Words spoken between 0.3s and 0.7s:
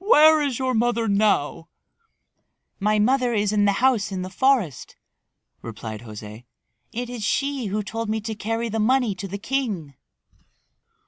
is